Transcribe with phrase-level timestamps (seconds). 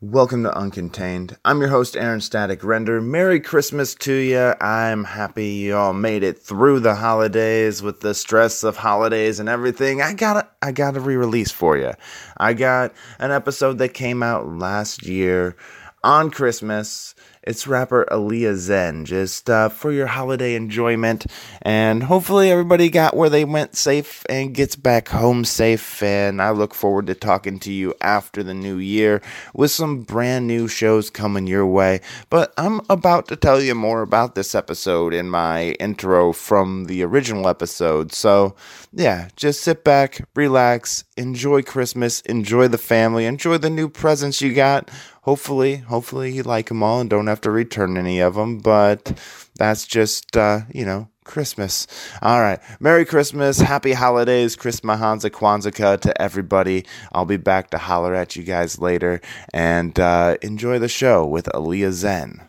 [0.00, 1.36] Welcome to Uncontained.
[1.44, 3.00] I'm your host, Aaron Static Render.
[3.00, 4.54] Merry Christmas to you.
[4.60, 9.48] I'm happy you all made it through the holidays with the stress of holidays and
[9.48, 10.00] everything.
[10.00, 11.94] I got a, I got a re-release for you.
[12.36, 15.56] I got an episode that came out last year
[16.04, 21.26] on Christmas it's rapper Aaliyah Zen, just uh, for your holiday enjoyment.
[21.62, 26.02] And hopefully, everybody got where they went safe and gets back home safe.
[26.02, 29.22] And I look forward to talking to you after the new year
[29.54, 32.00] with some brand new shows coming your way.
[32.30, 37.02] But I'm about to tell you more about this episode in my intro from the
[37.02, 38.12] original episode.
[38.12, 38.56] So,
[38.92, 44.52] yeah, just sit back, relax, enjoy Christmas, enjoy the family, enjoy the new presents you
[44.52, 44.90] got
[45.28, 48.58] hopefully, hopefully you like them all and don't have to return any of them.
[48.58, 49.18] But
[49.56, 51.86] that's just, uh, you know, Christmas.
[52.22, 52.58] All right.
[52.80, 53.60] Merry Christmas.
[53.60, 54.56] Happy holidays.
[54.56, 56.84] Chris Mahanza Kwanzaa to everybody.
[57.12, 59.20] I'll be back to holler at you guys later.
[59.52, 62.48] And uh, enjoy the show with Aaliyah Zen.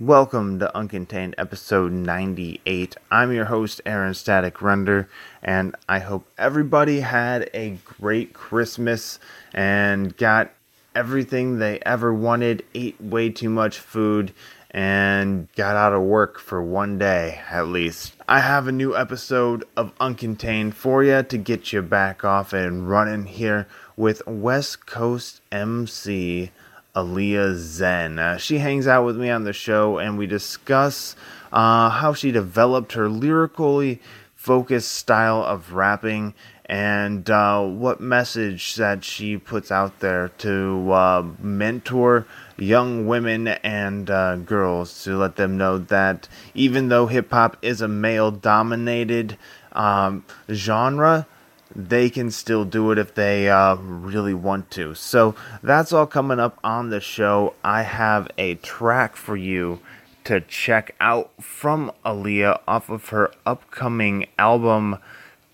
[0.00, 2.96] Welcome to Uncontained episode 98.
[3.10, 5.08] I'm your host, Aaron Static Render,
[5.42, 9.18] and I hope everybody had a great Christmas
[9.54, 10.50] and got
[10.96, 14.32] everything they ever wanted, ate way too much food,
[14.70, 18.14] and got out of work for one day at least.
[18.26, 22.88] I have a new episode of Uncontained for you to get you back off and
[22.88, 26.50] running here with West Coast MC
[26.94, 28.18] Aaliyah Zen.
[28.18, 31.14] Uh, she hangs out with me on the show and we discuss
[31.52, 34.00] uh, how she developed her lyrically
[34.34, 36.32] focused style of rapping
[36.66, 42.26] and uh, what message that she puts out there to uh, mentor
[42.58, 47.80] young women and uh, girls to let them know that even though hip hop is
[47.80, 49.38] a male dominated
[49.72, 51.26] um, genre,
[51.74, 54.94] they can still do it if they uh, really want to.
[54.94, 57.54] So that's all coming up on the show.
[57.62, 59.80] I have a track for you
[60.24, 64.98] to check out from Aaliyah off of her upcoming album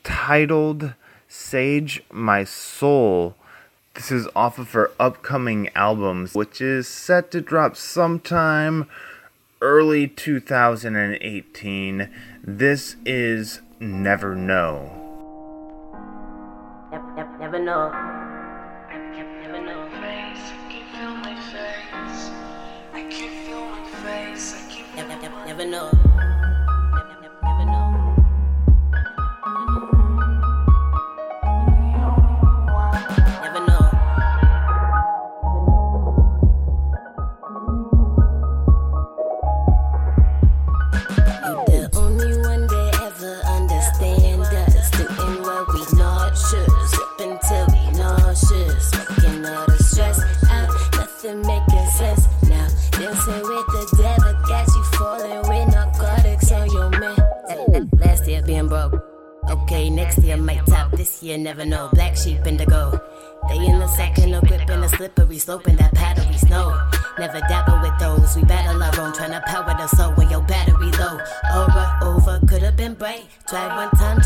[0.05, 0.95] titled
[1.35, 3.35] Sage My Soul.
[3.95, 8.87] This is off of her upcoming albums, which is set to drop sometime
[9.63, 12.11] early 2018.
[12.45, 14.91] This is Never Know.
[16.91, 17.91] Never, never know.
[18.91, 19.89] Never know.
[24.95, 25.91] Never, never, never know.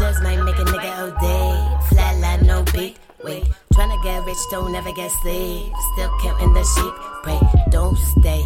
[0.07, 1.51] Just might make a nigga all day.
[1.91, 2.97] Flatline, no beat.
[3.25, 3.45] Wait,
[3.75, 5.73] trying to get rich, don't ever get sleep.
[5.93, 6.95] Still counting the sheep.
[7.25, 7.41] Pray,
[7.71, 8.45] don't stay.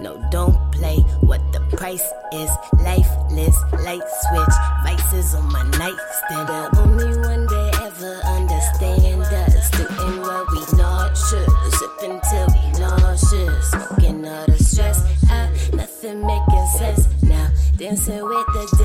[0.00, 0.96] No, don't play.
[1.20, 2.50] What the price is,
[2.88, 3.56] lifeless.
[3.84, 6.48] Light switch, vices on my nightstand.
[6.48, 9.70] The only one day ever understand us.
[9.70, 11.48] Doing what we not should.
[11.76, 13.70] Sipping till we nauseous.
[13.70, 14.98] Smoking all the stress
[15.30, 15.50] out.
[15.74, 17.50] Nothing making sense now.
[17.76, 18.81] Dancing with the.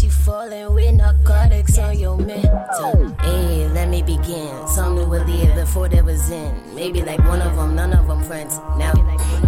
[0.00, 3.16] You falling with narcotics on your mental.
[3.20, 4.68] Hey, let me begin.
[4.68, 6.54] Some new will live before there was in.
[6.74, 8.58] Maybe like one of them, none of them friends.
[8.78, 8.92] Now,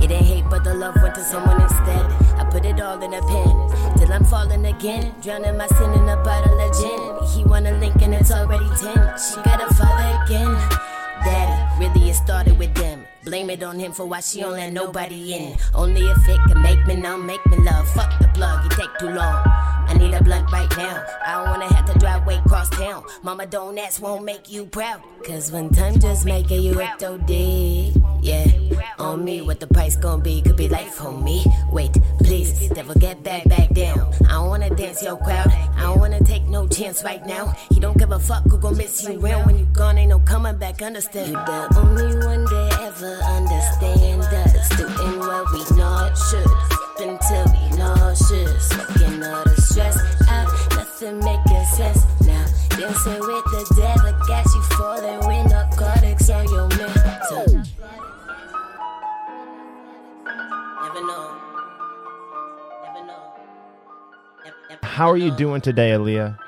[0.03, 2.05] it ain't hate, but the love went to someone instead.
[2.37, 3.99] I put it all in a pen.
[3.99, 5.15] Till I'm falling again.
[5.23, 7.29] Drowning my sin in a bottle of gin.
[7.29, 8.95] He wanna link and it's already 10.
[9.19, 10.53] She got a father again.
[11.25, 13.00] Daddy, really it started with them.
[13.25, 15.57] Blame it on him for why she don't let nobody in.
[15.75, 17.89] Only if it can make me numb, make me love.
[17.91, 19.43] Fuck the plug, it take too long.
[19.47, 21.05] I need a blunt right now.
[21.27, 23.05] I don't wanna have to drive way cross town.
[23.23, 25.03] Mama don't ask, won't make you proud.
[25.25, 28.00] Cause when time just make it, you act OD.
[28.23, 28.47] Yeah,
[28.99, 30.43] on me, what the price gonna be?
[30.43, 31.45] Could be life me.
[31.73, 34.13] Wait, please, devil, get back, back down.
[34.29, 35.49] I don't wanna dance your crowd.
[35.77, 37.55] I don't wanna take no chance right now.
[37.71, 39.99] He don't give a fuck who gon' miss you around when you gone.
[39.99, 41.29] Ain't no coming back, understand?
[41.29, 44.69] You the only one that ever understand us.
[44.77, 46.47] Doing what we not should.
[47.01, 48.69] Until we nauseous.
[48.69, 49.97] Smoking all the stress
[50.29, 50.49] out.
[50.77, 52.47] Nothing making sense now.
[52.77, 53.80] Dancing with the
[64.83, 66.39] How are you doing today, Aaliyah?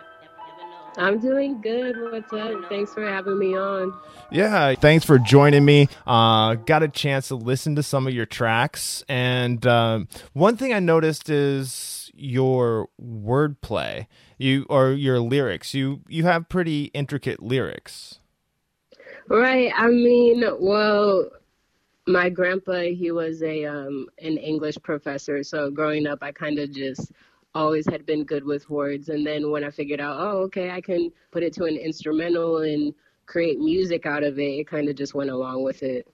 [0.99, 1.97] I'm doing good.
[2.01, 2.69] What's up?
[2.69, 3.95] Thanks for having me on.
[4.31, 5.89] Yeah, thanks for joining me.
[6.07, 10.01] Uh, got a chance to listen to some of your tracks, and uh,
[10.35, 15.73] one thing I noticed is your wordplay, you or your lyrics.
[15.73, 18.21] You you have pretty intricate lyrics.
[19.29, 19.73] Right.
[19.75, 21.31] I mean, well,
[22.07, 26.71] my grandpa he was a um, an English professor, so growing up, I kind of
[26.71, 27.13] just
[27.55, 29.09] always had been good with words.
[29.09, 32.59] And then when I figured out, oh, okay, I can put it to an instrumental
[32.59, 32.95] and
[33.27, 36.07] create music out of it, it kind of just went along with it.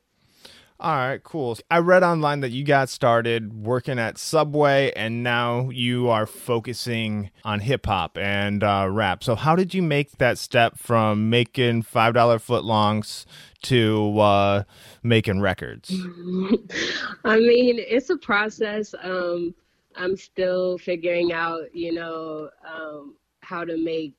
[0.81, 1.59] All right, cool.
[1.73, 7.33] I read online that you got started working at Subway and now you are focusing
[7.45, 9.25] on hip hop and uh, rap.
[9.25, 13.25] So, how did you make that step from making $5 footlongs
[13.63, 14.63] to uh,
[15.03, 15.91] making records?
[17.25, 18.95] I mean, it's a process.
[19.03, 19.57] Um,
[19.97, 24.15] I'm still figuring out, you know, um, how to make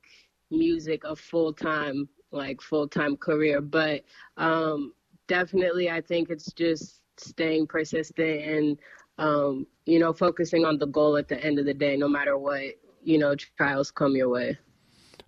[0.50, 3.60] music a full time, like full time career.
[3.60, 4.02] But
[4.36, 4.92] um,
[5.28, 8.78] definitely, I think it's just staying persistent and,
[9.18, 12.36] um, you know, focusing on the goal at the end of the day, no matter
[12.38, 12.62] what,
[13.02, 14.58] you know, trials come your way.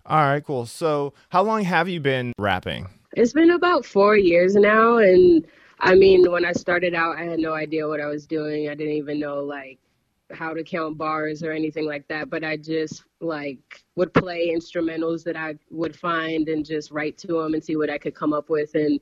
[0.05, 0.65] All right, cool.
[0.65, 2.87] So, how long have you been rapping?
[3.15, 4.97] It's been about four years now.
[4.97, 5.45] And
[5.79, 8.69] I mean, when I started out, I had no idea what I was doing.
[8.69, 9.79] I didn't even know, like,
[10.33, 15.23] how to count bars or anything like that, but I just like would play instrumentals
[15.23, 18.33] that I would find and just write to them and see what I could come
[18.33, 18.75] up with.
[18.75, 18.99] And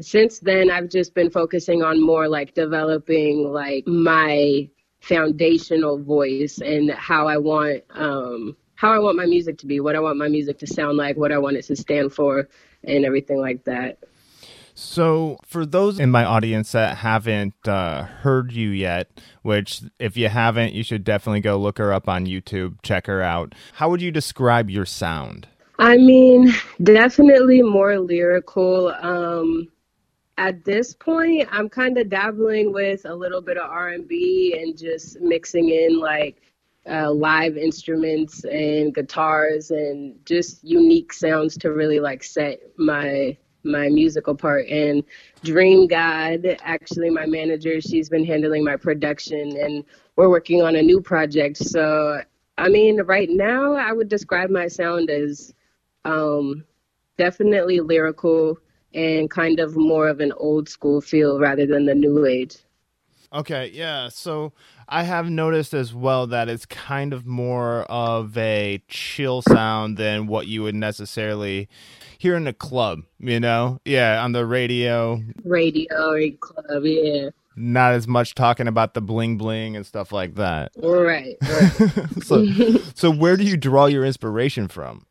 [0.00, 4.68] since then, I've just been focusing on more like developing like my
[5.00, 9.96] foundational voice and how I want um, how I want my music to be, what
[9.96, 12.48] I want my music to sound like, what I want it to stand for,
[12.84, 13.98] and everything like that.
[14.80, 19.10] So, for those in my audience that haven't uh, heard you yet,
[19.42, 23.20] which if you haven't, you should definitely go look her up on YouTube, check her
[23.20, 23.56] out.
[23.72, 25.48] How would you describe your sound?
[25.80, 28.94] I mean, definitely more lyrical.
[29.00, 29.66] Um,
[30.36, 35.20] at this point, I'm kind of dabbling with a little bit of R&B and just
[35.20, 36.40] mixing in like
[36.88, 43.88] uh, live instruments and guitars and just unique sounds to really like set my my
[43.88, 44.66] musical part.
[44.68, 45.02] And
[45.42, 49.84] Dream God, actually, my manager, she's been handling my production, and
[50.16, 51.56] we're working on a new project.
[51.56, 52.22] So,
[52.56, 55.54] I mean, right now, I would describe my sound as
[56.04, 56.64] um,
[57.16, 58.58] definitely lyrical
[58.94, 62.56] and kind of more of an old school feel rather than the new age.
[63.32, 64.08] Okay, yeah.
[64.08, 64.52] So
[64.88, 70.26] I have noticed as well that it's kind of more of a chill sound than
[70.26, 71.68] what you would necessarily
[72.18, 73.80] hear in a club, you know?
[73.84, 75.22] Yeah, on the radio.
[75.44, 77.30] Radio or club, yeah.
[77.54, 80.72] Not as much talking about the bling bling and stuff like that.
[80.76, 81.36] Right.
[81.42, 82.22] right.
[82.22, 82.46] so,
[82.94, 85.04] so where do you draw your inspiration from?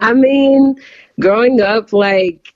[0.00, 0.76] I mean,
[1.20, 2.54] growing up, like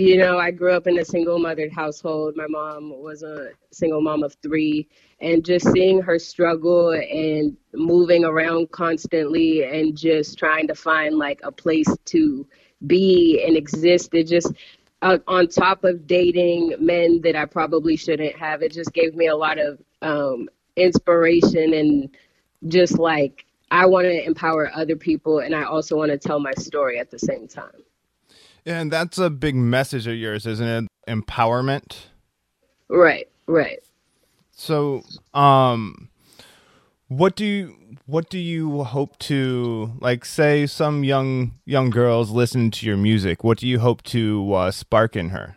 [0.00, 2.34] you know, I grew up in a single mothered household.
[2.34, 4.88] My mom was a single mom of three,
[5.20, 11.40] and just seeing her struggle and moving around constantly and just trying to find like
[11.44, 12.46] a place to
[12.86, 14.54] be and exist, it just
[15.02, 19.26] uh, on top of dating men that I probably shouldn't have, it just gave me
[19.26, 22.16] a lot of um, inspiration and
[22.68, 26.52] just like I want to empower other people, and I also want to tell my
[26.54, 27.84] story at the same time.
[28.64, 30.88] Yeah, and that's a big message of yours, isn't it?
[31.08, 32.06] Empowerment.
[32.88, 33.80] Right, right.
[34.52, 35.02] So,
[35.32, 36.10] um
[37.10, 37.76] what do you
[38.06, 43.42] what do you hope to like say some young young girls listen to your music
[43.42, 45.56] what do you hope to uh, spark in her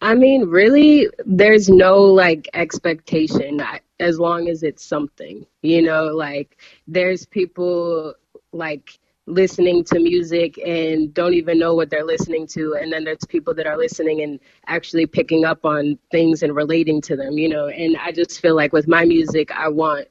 [0.00, 3.60] i mean really there's no like expectation
[3.98, 6.56] as long as it's something you know like
[6.86, 8.14] there's people
[8.52, 12.74] like listening to music and don't even know what they're listening to.
[12.74, 17.00] And then there's people that are listening and actually picking up on things and relating
[17.02, 17.68] to them you know.
[17.68, 20.08] And i just feel like with my music i want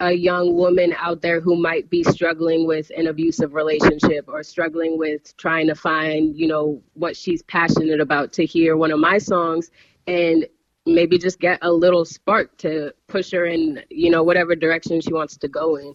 [0.00, 4.96] a young woman out there who might be struggling with an abusive relationship or struggling
[4.96, 9.18] with trying to find you know what she's passionate about to hear one of my
[9.18, 9.70] songs
[10.06, 10.46] and
[10.86, 15.12] maybe just get a little spark to push her in you know whatever direction she
[15.12, 15.94] wants to go in.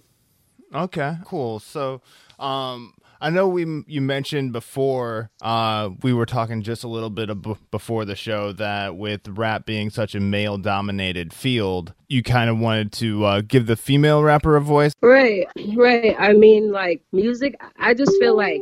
[0.73, 1.59] Okay cool.
[1.59, 2.01] So
[2.43, 7.29] um, I know we you mentioned before uh, we were talking just a little bit
[7.29, 12.49] of before the show that with rap being such a male dominated field, you kind
[12.49, 14.91] of wanted to uh, give the female rapper a voice.
[15.01, 16.15] Right, right.
[16.19, 17.55] I mean, like music.
[17.77, 18.61] I just feel like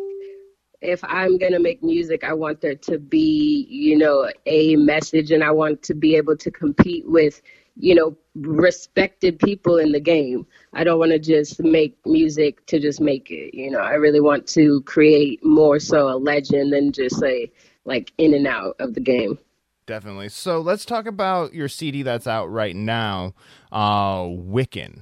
[0.82, 5.44] if I'm to make music, I want there to be, you know, a message and
[5.44, 7.42] I want to be able to compete with,
[7.76, 10.46] you know, respected people in the game.
[10.74, 13.80] I don't want to just make music to just make it, you know.
[13.80, 17.52] I really want to create more so a legend than just a
[17.86, 19.40] like in and out of the game.
[19.86, 20.30] Definitely.
[20.30, 23.34] So let's talk about your CD that's out right now,
[23.72, 25.02] uh Wiccan.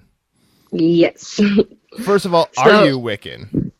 [0.71, 1.41] Yes.
[2.03, 3.71] First of all, so, are you Wiccan?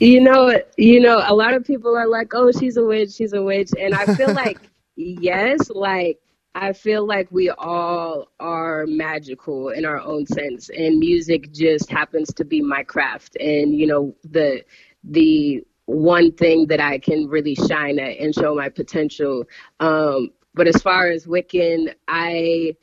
[0.00, 3.32] You know, you know, a lot of people are like, "Oh, she's a witch, she's
[3.32, 4.58] a witch," and I feel like
[4.96, 6.18] yes, like
[6.54, 12.32] I feel like we all are magical in our own sense, and music just happens
[12.34, 13.36] to be my craft.
[13.36, 14.64] And you know, the
[15.04, 19.44] the one thing that I can really shine at and show my potential.
[19.80, 22.76] Um, but as far as Wiccan, I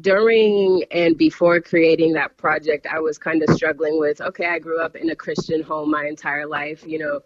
[0.00, 4.80] during and before creating that project, I was kind of struggling with okay, I grew
[4.80, 7.20] up in a Christian home my entire life, you know,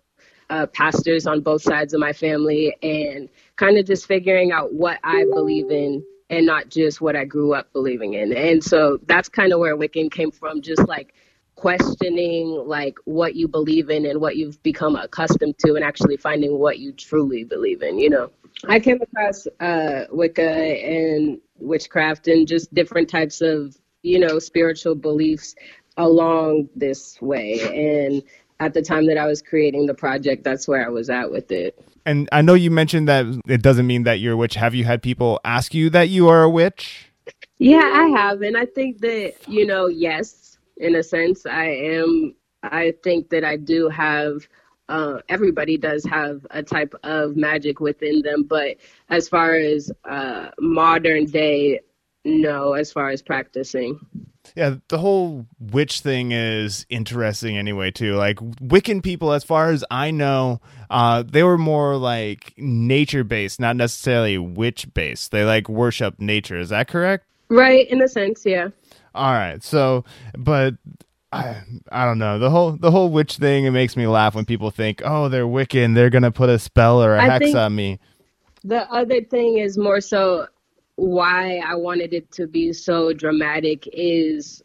[0.51, 4.99] uh, pastors on both sides of my family, and kind of just figuring out what
[5.05, 8.35] I believe in and not just what I grew up believing in.
[8.35, 11.15] And so that's kind of where Wiccan came from, just like
[11.59, 16.57] questioning like what you believe in and what you've become accustomed to and actually finding
[16.57, 18.31] what you truly believe in you know
[18.69, 24.95] i came across uh wicca and witchcraft and just different types of you know spiritual
[24.95, 25.57] beliefs
[25.97, 27.59] along this way
[28.07, 28.23] and
[28.61, 31.51] at the time that i was creating the project that's where i was at with
[31.51, 34.75] it and i know you mentioned that it doesn't mean that you're a witch have
[34.75, 37.11] you had people ask you that you are a witch
[37.59, 40.49] yeah i have and i think that you know yes
[40.79, 41.47] in a sense.
[41.47, 44.49] I am, I think that I do have,
[44.89, 48.45] uh, everybody does have a type of magic within them.
[48.45, 48.77] But
[49.11, 51.81] as far as uh, modern day,
[52.25, 54.01] no, as far as practicing.
[54.55, 58.15] Yeah, the whole witch thing is interesting anyway too.
[58.15, 63.61] Like Wiccan people, as far as I know, uh, they were more like nature based,
[63.61, 65.31] not necessarily witch based.
[65.31, 66.59] They like worship nature.
[66.59, 67.25] Is that correct?
[67.49, 68.69] Right, in a sense, yeah.
[69.15, 69.63] All right.
[69.63, 70.05] So,
[70.37, 70.75] but
[71.33, 73.65] I I don't know the whole the whole witch thing.
[73.65, 75.95] It makes me laugh when people think, oh, they're Wiccan.
[75.95, 77.99] They're gonna put a spell or a I hex on me.
[78.65, 80.49] The other thing is more so
[80.99, 84.65] why I wanted it to be so dramatic is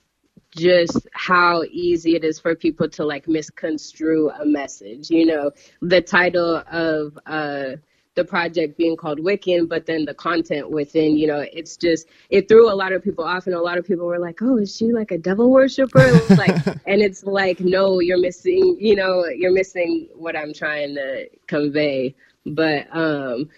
[0.50, 5.12] just how easy it is for people to like misconstrue a message.
[5.12, 5.52] You know,
[5.84, 7.76] the title of uh
[8.16, 12.48] the project being called Wiccan, but then the content within, you know, it's just it
[12.48, 14.76] threw a lot of people off, and a lot of people were like, "Oh, is
[14.76, 19.54] she like a devil worshiper?" like, and it's like, no, you're missing, you know, you're
[19.54, 22.16] missing what I'm trying to convey.
[22.46, 23.50] But um,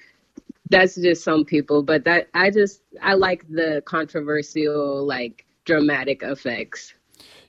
[0.69, 1.83] that's just some people.
[1.83, 6.93] But that I just I like the controversial, like dramatic effects.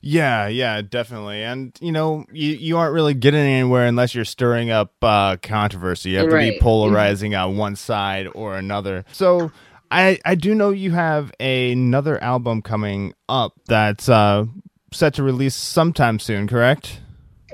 [0.00, 1.42] Yeah, yeah, definitely.
[1.42, 6.10] And you know, you, you aren't really getting anywhere unless you're stirring up uh, controversy.
[6.10, 6.46] You have right.
[6.46, 9.04] to be polarizing on one side or another.
[9.12, 9.50] So
[9.90, 14.46] I I do know you have another album coming up that's uh,
[14.92, 17.00] set to release sometime soon, correct?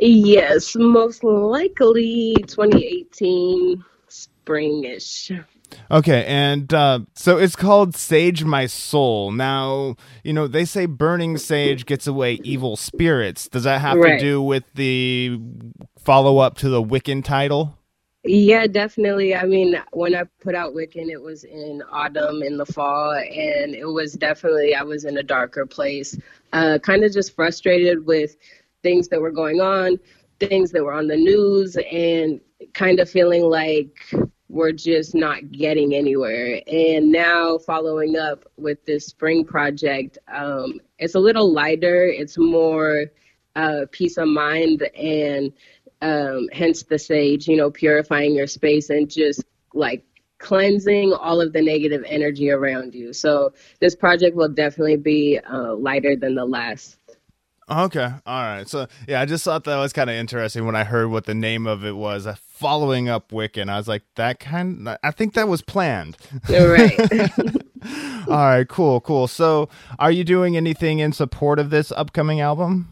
[0.00, 5.44] Yes, most likely 2018 springish.
[5.90, 9.32] Okay, and uh, so it's called Sage My Soul.
[9.32, 13.48] Now, you know, they say burning sage gets away evil spirits.
[13.48, 14.18] Does that have right.
[14.18, 15.38] to do with the
[15.98, 17.76] follow up to the Wiccan title?
[18.24, 19.34] Yeah, definitely.
[19.34, 23.74] I mean, when I put out Wiccan, it was in autumn, in the fall, and
[23.74, 26.16] it was definitely, I was in a darker place,
[26.52, 28.36] uh, kind of just frustrated with
[28.84, 29.98] things that were going on,
[30.38, 32.40] things that were on the news, and
[32.74, 33.98] kind of feeling like
[34.52, 36.60] we're just not getting anywhere.
[36.66, 42.04] And now, following up with this spring project, um, it's a little lighter.
[42.04, 43.06] It's more
[43.56, 45.54] uh, peace of mind, and
[46.02, 47.48] um, hence the sage.
[47.48, 49.42] You know, purifying your space and just
[49.72, 50.04] like
[50.38, 53.14] cleansing all of the negative energy around you.
[53.14, 56.98] So this project will definitely be uh, lighter than the last.
[57.70, 58.10] Okay.
[58.26, 58.68] All right.
[58.68, 61.34] So yeah, I just thought that was kind of interesting when I heard what the
[61.34, 62.26] name of it was.
[62.26, 63.68] Uh, following up Wiccan.
[63.68, 64.88] I was like, that kind.
[65.02, 66.16] I think that was planned.
[66.48, 66.98] Right.
[68.28, 68.68] All right.
[68.68, 69.00] Cool.
[69.00, 69.26] Cool.
[69.28, 72.88] So, are you doing anything in support of this upcoming album?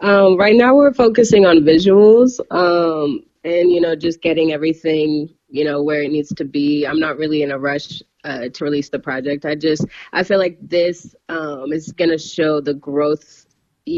[0.00, 2.40] Um, right now, we're focusing on visuals.
[2.50, 6.86] Um, and you know, just getting everything you know where it needs to be.
[6.86, 9.44] I'm not really in a rush uh, to release the project.
[9.44, 13.46] I just I feel like this um, is gonna show the growth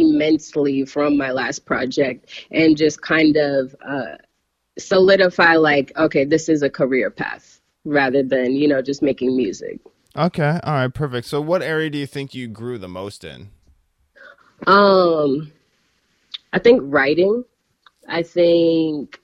[0.01, 4.17] immensely from my last project and just kind of uh,
[4.79, 9.81] solidify like okay this is a career path rather than you know just making music.
[10.17, 11.27] Okay all right perfect.
[11.27, 13.51] So what area do you think you grew the most in?
[14.67, 15.53] Um
[16.53, 17.45] i think writing.
[18.09, 19.21] I think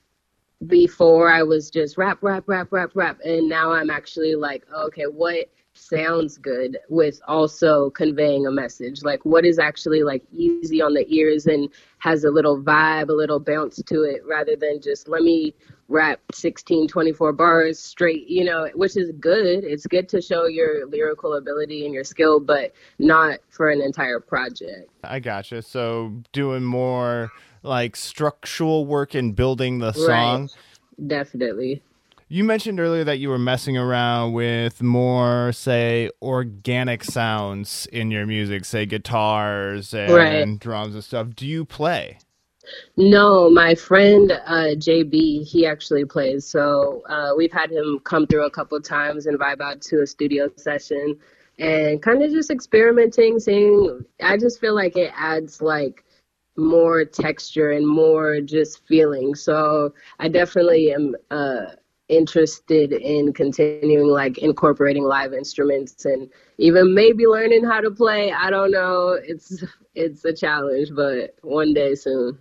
[0.67, 3.19] before I was just rap, rap, rap, rap, rap.
[3.23, 9.03] And now I'm actually like, okay, what sounds good with also conveying a message?
[9.03, 13.13] Like, what is actually like easy on the ears and has a little vibe, a
[13.13, 15.53] little bounce to it rather than just let me
[15.87, 19.63] rap 16, 24 bars straight, you know, which is good.
[19.63, 24.19] It's good to show your lyrical ability and your skill, but not for an entire
[24.19, 24.89] project.
[25.03, 25.61] I gotcha.
[25.61, 27.31] So doing more
[27.63, 30.41] like structural work in building the song.
[30.41, 31.07] Right.
[31.07, 31.81] Definitely.
[32.31, 38.27] You mentioned earlier that you were messing around with more, say, organic sounds in your
[38.27, 40.59] music, say guitars and right.
[40.59, 41.29] drums and stuff.
[41.35, 42.19] Do you play?
[42.95, 46.45] No, my friend uh, JB, he actually plays.
[46.45, 50.05] So uh, we've had him come through a couple times and vibe out to a
[50.05, 51.17] studio session
[51.57, 54.05] and kind of just experimenting, seeing.
[54.21, 56.05] I just feel like it adds like
[56.55, 59.33] more texture and more just feeling.
[59.33, 61.71] So I definitely am uh,
[62.09, 68.31] interested in continuing like incorporating live instruments and even maybe learning how to play.
[68.31, 69.17] I don't know.
[69.23, 69.63] It's
[69.95, 72.39] it's a challenge, but one day soon.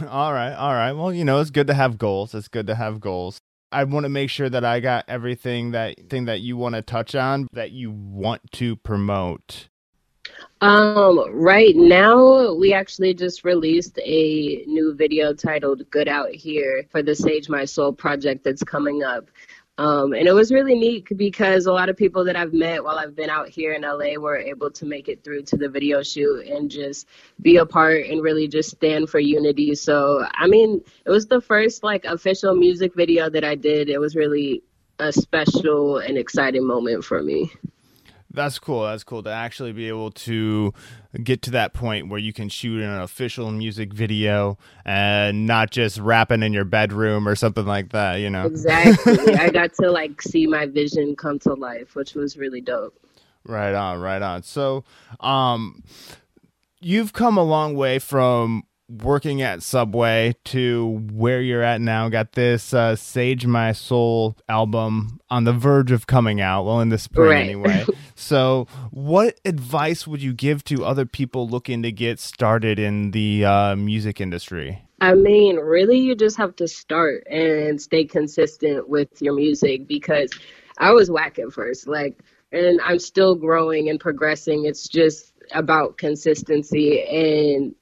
[0.06, 0.92] All right, all right.
[0.92, 2.34] Well, you know, it's good to have goals.
[2.34, 3.38] It's good to have goals.
[3.72, 6.82] I want to make sure that I got everything that thing that you want to
[6.82, 9.68] touch on that you want to promote.
[10.60, 17.00] Um, right now we actually just released a new video titled Good Out Here for
[17.00, 19.30] the Sage My Soul project that's coming up.
[19.78, 22.98] Um, and it was really neat because a lot of people that I've met while
[22.98, 26.02] I've been out here in LA were able to make it through to the video
[26.02, 27.06] shoot and just
[27.40, 29.76] be a part and really just stand for unity.
[29.76, 33.88] So, I mean, it was the first like official music video that I did.
[33.88, 34.64] It was really
[34.98, 37.52] a special and exciting moment for me.
[38.38, 38.84] That's cool.
[38.84, 40.72] That's cool to actually be able to
[41.22, 45.98] get to that point where you can shoot an official music video and not just
[45.98, 48.46] rapping in your bedroom or something like that, you know.
[48.46, 49.34] Exactly.
[49.34, 52.94] I got to like see my vision come to life, which was really dope.
[53.44, 54.44] Right on, right on.
[54.44, 54.84] So,
[55.20, 55.82] um
[56.80, 62.08] you've come a long way from working at Subway to where you're at now.
[62.08, 66.64] Got this uh, Sage My Soul album on the verge of coming out.
[66.64, 67.44] Well, in the spring right.
[67.44, 67.86] anyway.
[68.14, 73.44] so, what advice would you give to other people looking to get started in the
[73.44, 74.82] uh, music industry?
[75.00, 80.32] I mean, really, you just have to start and stay consistent with your music because
[80.78, 81.86] I was whack at first.
[81.86, 82.18] Like,
[82.50, 84.64] and I'm still growing and progressing.
[84.64, 87.74] It's just about consistency and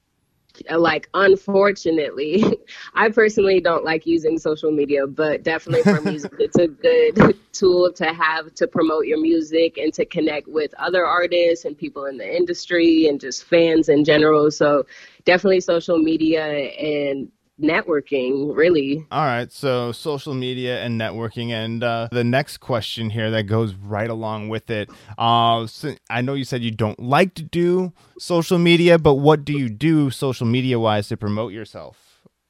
[0.77, 2.45] like unfortunately
[2.95, 7.93] i personally don't like using social media but definitely for music it's a good tool
[7.93, 12.19] to have to promote your music and to connect with other artists and people in
[12.19, 14.51] the industry and just fans in general.
[14.51, 14.85] So
[15.25, 17.29] definitely social media and
[17.61, 19.07] networking really.
[19.11, 23.75] All right so social media and networking and uh, the next question here that goes
[23.75, 24.91] right along with it.
[25.17, 29.45] Uh, so i know you said you don't like to do social media but what
[29.45, 31.99] do you do social media wise to promote yourself?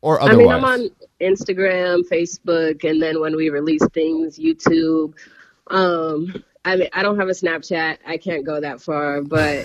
[0.02, 0.36] Or otherwise?
[0.36, 0.90] i mean i'm on
[1.20, 5.14] instagram facebook and then when we release things youtube.
[5.68, 7.98] Um I mean, I don't have a Snapchat.
[8.04, 9.64] I can't go that far, but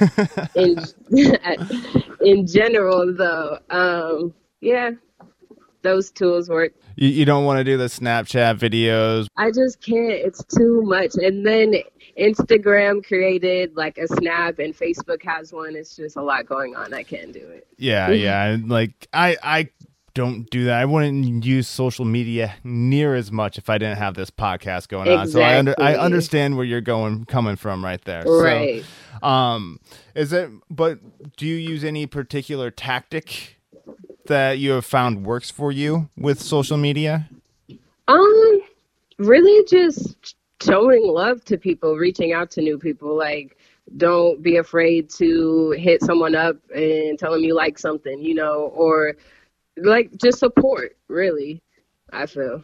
[0.56, 0.78] in
[2.22, 4.92] in general, though, um, yeah,
[5.82, 6.74] those tools work.
[6.96, 9.28] You, you don't want to do the Snapchat videos.
[9.38, 10.12] I just can't.
[10.12, 11.16] It's too much.
[11.16, 11.76] And then
[12.18, 15.76] Instagram created like a snap and Facebook has one.
[15.76, 16.94] It's just a lot going on.
[16.94, 17.68] I can't do it.
[17.78, 18.58] Yeah, yeah.
[18.64, 19.70] Like I I
[20.14, 20.80] don't do that.
[20.80, 25.08] I wouldn't use social media near as much if I didn't have this podcast going
[25.08, 25.20] exactly.
[25.20, 25.28] on.
[25.30, 28.24] So I under, I understand where you're going coming from right there.
[28.26, 28.84] Right.
[29.22, 29.80] So, um
[30.16, 31.00] is it but
[31.38, 33.61] do you use any particular tactic
[34.28, 37.30] that you have found works for you with social media?
[38.08, 38.62] Um,
[39.18, 43.18] really just showing love to people, reaching out to new people.
[43.18, 43.58] Like,
[43.98, 48.72] don't be afraid to hit someone up and tell them you like something, you know,
[48.74, 49.16] or
[49.78, 51.62] like just support, really,
[52.12, 52.64] I feel.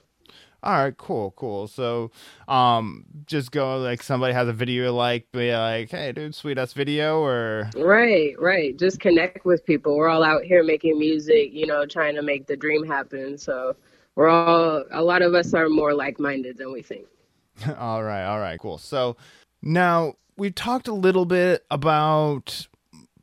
[0.67, 1.69] All right, cool, cool.
[1.69, 2.11] So,
[2.49, 6.73] um, just go like somebody has a video like, be like, hey, dude, sweet ass
[6.73, 8.77] video, or right, right.
[8.77, 9.95] Just connect with people.
[9.95, 13.37] We're all out here making music, you know, trying to make the dream happen.
[13.37, 13.77] So,
[14.15, 17.05] we're all a lot of us are more like minded than we think.
[17.79, 18.77] all right, all right, cool.
[18.77, 19.15] So,
[19.61, 22.67] now we've talked a little bit about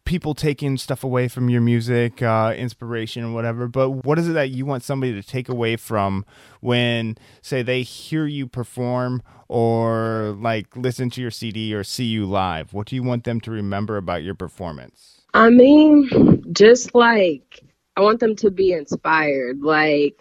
[0.04, 3.68] people taking stuff away from your music, uh, inspiration, whatever.
[3.68, 6.24] But what is it that you want somebody to take away from
[6.60, 12.26] when, say, they hear you perform or like listen to your CD or see you
[12.26, 12.72] live?
[12.72, 15.22] What do you want them to remember about your performance?
[15.32, 17.62] I mean, just like
[17.96, 19.60] I want them to be inspired.
[19.60, 20.20] Like,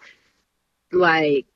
[0.91, 1.48] like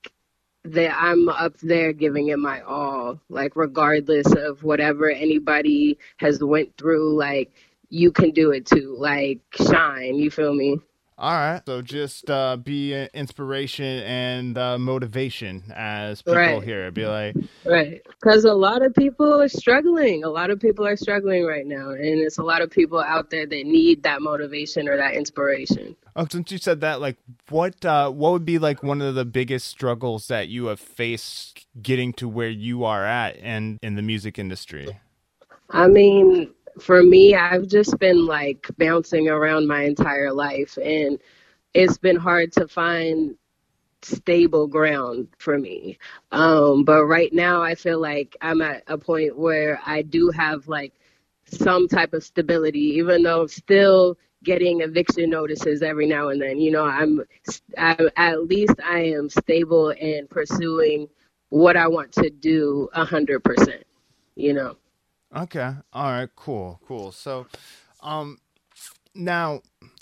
[0.64, 6.76] that I'm up there giving it my all, like regardless of whatever anybody has went
[6.78, 7.54] through, like
[7.90, 8.96] you can do it too.
[8.98, 10.80] Like shine, you feel me?
[11.20, 11.64] All right.
[11.66, 16.64] So just uh, be inspiration and uh, motivation as people right.
[16.64, 16.92] here.
[16.92, 18.06] Be like, right.
[18.06, 20.24] Because a lot of people are struggling.
[20.24, 21.90] A lot of people are struggling right now.
[21.90, 25.96] And it's a lot of people out there that need that motivation or that inspiration.
[26.16, 27.18] Oh, since you said that, like,
[27.50, 31.66] what uh, what would be like one of the biggest struggles that you have faced
[31.82, 35.00] getting to where you are at and in the music industry?
[35.72, 41.20] I mean, for me, I've just been like bouncing around my entire life, and
[41.74, 43.36] it's been hard to find
[44.02, 45.98] stable ground for me.
[46.32, 50.68] Um, but right now, I feel like I'm at a point where I do have
[50.68, 50.94] like
[51.46, 56.60] some type of stability, even though I'm still getting eviction notices every now and then.
[56.60, 57.22] You know, I'm,
[57.78, 61.08] I, at least I am stable and pursuing
[61.50, 63.84] what I want to do a hundred percent.
[64.36, 64.78] You know.
[65.36, 65.74] Okay.
[65.94, 66.30] All right.
[66.36, 66.80] Cool.
[66.88, 67.12] Cool.
[67.12, 67.48] So,
[68.02, 68.38] um,
[69.14, 69.62] now,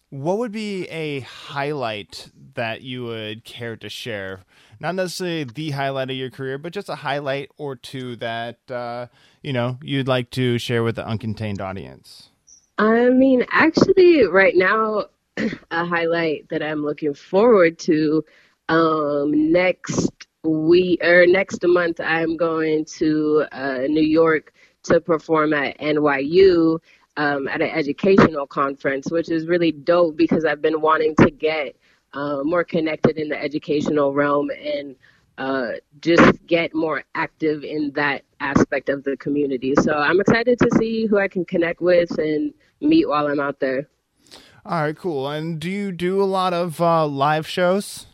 [0.09, 4.41] what would be a highlight that you would care to share?
[4.79, 9.07] Not necessarily the highlight of your career, but just a highlight or two that uh,
[9.41, 12.29] you know you'd like to share with the uncontained audience.
[12.77, 15.05] I mean, actually, right now,
[15.71, 18.23] a highlight that I'm looking forward to
[18.67, 24.53] um, next week or next month, I'm going to uh, New York
[24.85, 26.79] to perform at NYU
[27.17, 31.75] um, at an educational conference, which is really dope because I've been wanting to get
[32.13, 34.95] uh, more connected in the educational realm and
[35.37, 35.71] uh,
[36.01, 39.73] just get more active in that aspect of the community.
[39.81, 43.59] So I'm excited to see who I can connect with and meet while I'm out
[43.59, 43.87] there.
[44.65, 45.29] All right, cool.
[45.29, 48.07] And do you do a lot of uh, live shows?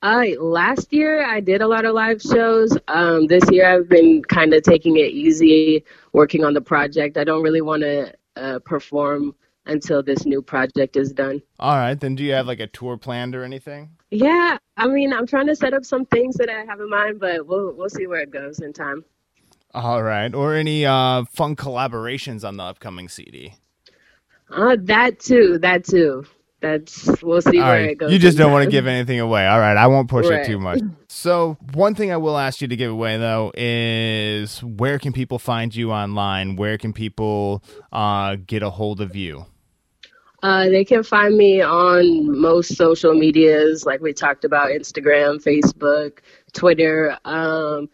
[0.00, 2.76] Uh, last year I did a lot of live shows.
[2.86, 7.16] Um, this year I've been kind of taking it easy, working on the project.
[7.16, 9.34] I don't really want to uh, perform
[9.66, 11.42] until this new project is done.
[11.58, 13.90] All right, then do you have like a tour planned or anything?
[14.10, 17.18] Yeah, I mean I'm trying to set up some things that I have in mind,
[17.18, 19.04] but we'll we'll see where it goes in time.
[19.74, 23.54] All right, or any uh, fun collaborations on the upcoming CD?
[24.48, 26.24] Uh, that too, that too
[26.60, 27.90] that's we'll see All where right.
[27.90, 28.12] it goes.
[28.12, 29.46] You just don't want to give anything away.
[29.46, 30.40] All right, I won't push right.
[30.40, 30.80] it too much.
[31.10, 35.38] So, one thing I will ask you to give away though is where can people
[35.38, 36.54] find you online?
[36.54, 39.46] Where can people uh, get a hold of you?
[40.42, 46.18] Uh, they can find me on most social medias, like we talked about Instagram, Facebook,
[46.52, 47.16] Twitter.
[47.24, 47.88] Um,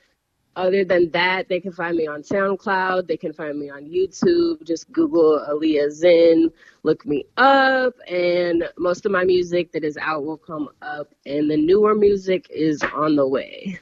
[0.57, 3.07] other than that, they can find me on SoundCloud.
[3.09, 4.65] They can find me on YouTube.
[4.65, 6.51] Just Google Aaliyah Zen,
[6.83, 11.51] look me up, and most of my music that is out will come up, and
[11.51, 13.79] the newer music is on the way.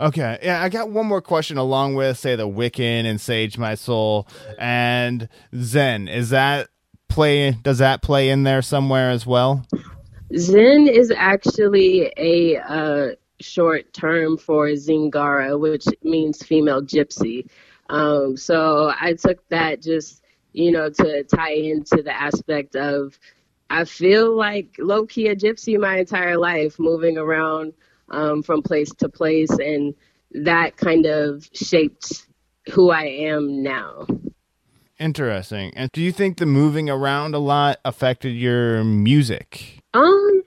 [0.00, 3.76] Okay, yeah, I got one more question along with say the Wiccan and Sage My
[3.76, 4.26] Soul
[4.58, 6.08] and Zen.
[6.08, 6.68] Is that
[7.08, 7.52] play?
[7.52, 9.64] Does that play in there somewhere as well?
[10.36, 13.08] Zen is actually a uh,
[13.44, 17.46] short term for Zingara, which means female gypsy.
[17.88, 23.18] Um, so I took that just, you know, to tie into the aspect of
[23.70, 27.72] I feel like low key a gypsy my entire life, moving around
[28.08, 29.94] um, from place to place, and
[30.32, 32.26] that kind of shaped
[32.72, 34.06] who I am now.
[34.98, 35.72] Interesting.
[35.74, 39.80] And do you think the moving around a lot affected your music?
[39.92, 40.42] Um,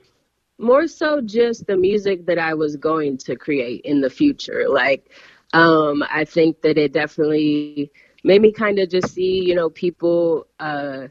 [0.58, 4.68] more so just the music that I was going to create in the future.
[4.68, 5.10] Like,
[5.52, 7.90] um, I think that it definitely
[8.24, 11.08] made me kind of just see, you know, people uh,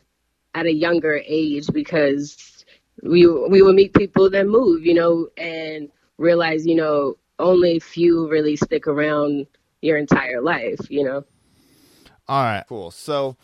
[0.54, 2.66] at a younger age because
[3.04, 8.28] we we would meet people that move, you know, and realize, you know, only few
[8.28, 9.48] really stick around
[9.82, 11.24] your entire life, you know.
[12.28, 12.92] All right, cool.
[12.92, 13.38] So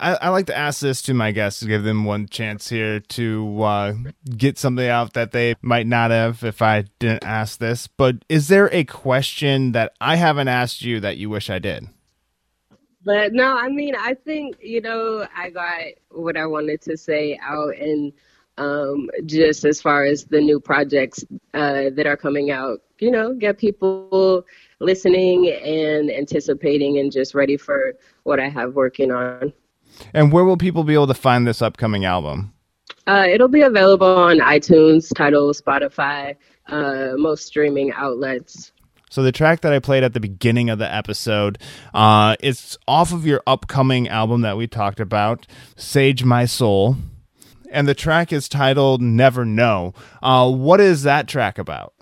[0.00, 3.00] I, I, like to ask this to my guests to give them one chance here
[3.00, 3.94] to uh,
[4.36, 7.86] get something out that they might not have if I didn't ask this.
[7.86, 11.86] But is there a question that I haven't asked you that you wish I did?
[13.04, 17.38] But no, I mean, I think, you know, I got what I wanted to say
[17.42, 17.76] out.
[17.76, 18.12] And
[18.58, 23.34] um, just as far as the new projects uh, that are coming out, you know,
[23.34, 24.44] get people
[24.80, 29.52] listening and anticipating and just ready for what I have working on.
[30.14, 32.52] And where will people be able to find this upcoming album?
[33.06, 36.36] Uh, it'll be available on iTunes, Tidal, Spotify,
[36.68, 38.72] uh, most streaming outlets.
[39.10, 41.58] So the track that I played at the beginning of the episode,
[41.92, 46.96] uh, it's off of your upcoming album that we talked about, Sage My Soul,
[47.72, 51.92] and the track is titled "Never Know." Uh, what is that track about?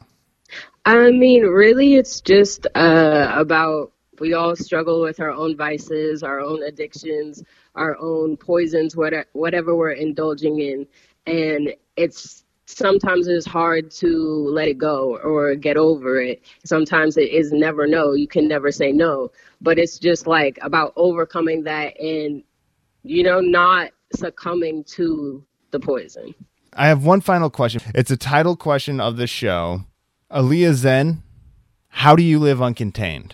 [0.84, 6.40] I mean, really, it's just uh, about we all struggle with our own vices, our
[6.40, 7.42] own addictions,
[7.74, 10.86] our own poisons, whatever, we're indulging in.
[11.26, 14.08] And it's sometimes it's hard to
[14.50, 16.42] let it go or get over it.
[16.64, 18.12] Sometimes it is never no.
[18.12, 19.30] You can never say no.
[19.60, 22.42] But it's just like about overcoming that and,
[23.02, 26.34] you know, not succumbing to the poison.
[26.74, 27.82] I have one final question.
[27.94, 29.84] It's a title question of the show.
[30.30, 31.22] Aaliyah Zen,
[31.88, 33.32] how do you live uncontained?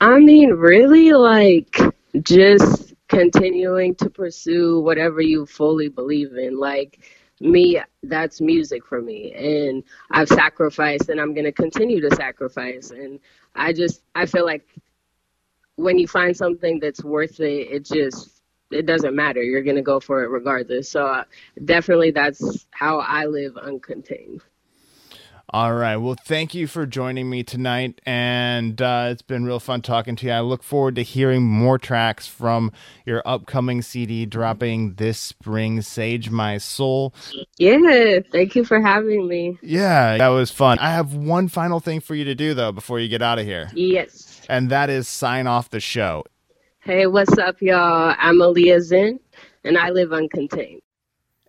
[0.00, 1.78] I mean, really, like
[2.22, 6.58] just continuing to pursue whatever you fully believe in.
[6.58, 7.00] Like
[7.40, 9.32] me, that's music for me.
[9.32, 12.90] And I've sacrificed and I'm going to continue to sacrifice.
[12.90, 13.20] And
[13.54, 14.66] I just, I feel like
[15.76, 19.42] when you find something that's worth it, it just, it doesn't matter.
[19.42, 20.90] You're going to go for it regardless.
[20.90, 21.24] So uh,
[21.64, 24.40] definitely that's how I live uncontained.
[25.50, 25.96] All right.
[25.96, 28.00] Well, thank you for joining me tonight.
[28.04, 30.32] And uh, it's been real fun talking to you.
[30.32, 32.72] I look forward to hearing more tracks from
[33.04, 37.14] your upcoming CD dropping this spring, Sage My Soul.
[37.58, 38.18] Yeah.
[38.32, 39.56] Thank you for having me.
[39.62, 40.80] Yeah, that was fun.
[40.80, 43.44] I have one final thing for you to do, though, before you get out of
[43.46, 43.70] here.
[43.72, 44.40] Yes.
[44.48, 46.24] And that is sign off the show.
[46.80, 48.14] Hey, what's up, y'all?
[48.18, 49.20] I'm Aaliyah Zen,
[49.64, 50.80] and I live uncontained.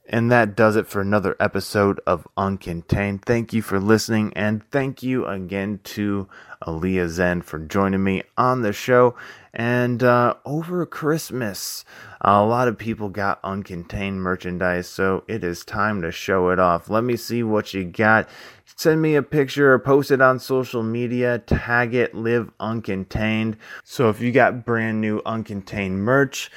[0.09, 3.23] And that does it for another episode of Uncontained.
[3.25, 6.29] Thank you for listening, and thank you again to
[6.63, 9.15] Aaliyah Zen for joining me on the show.
[9.53, 11.83] And uh, over Christmas,
[12.21, 16.89] a lot of people got Uncontained merchandise, so it is time to show it off.
[16.89, 18.29] Let me see what you got.
[18.77, 21.39] Send me a picture or post it on social media.
[21.39, 23.55] Tag it, Live Uncontained.
[23.83, 26.51] So if you got brand new Uncontained merch,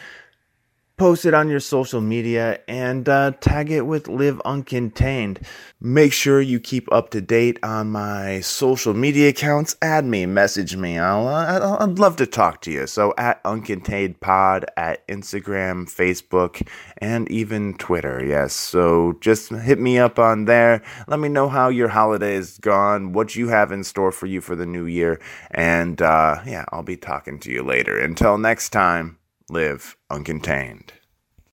[1.00, 5.42] post it on your social media and uh, tag it with live uncontained.
[5.80, 9.76] Make sure you keep up to date on my social media accounts.
[9.80, 10.98] Add me message me.
[10.98, 12.86] I'll, uh, i'd love to talk to you.
[12.86, 18.22] So at uncontained pod at instagram facebook and even twitter.
[18.22, 20.82] Yes so just hit me up on there.
[21.08, 24.42] Let me know how your holiday is gone what you have in store for you
[24.42, 25.18] for the new year
[25.50, 27.98] and uh, yeah i'll be talking to you later.
[27.98, 29.16] Until next time
[29.50, 30.90] live uncontained.